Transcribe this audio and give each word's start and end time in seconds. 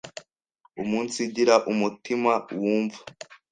Umunsigira 0.81 1.55
umutima 1.71 2.31
wumva 2.61 2.97